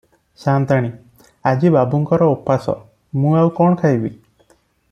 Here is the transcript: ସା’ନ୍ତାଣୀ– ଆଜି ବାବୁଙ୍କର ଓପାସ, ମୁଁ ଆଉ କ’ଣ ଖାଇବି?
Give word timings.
ସା’ନ୍ତାଣୀ– 0.43 0.89
ଆଜି 1.51 1.71
ବାବୁଙ୍କର 1.77 2.31
ଓପାସ, 2.37 2.77
ମୁଁ 3.23 3.37
ଆଉ 3.43 3.55
କ’ଣ 3.61 3.81
ଖାଇବି? 3.83 4.15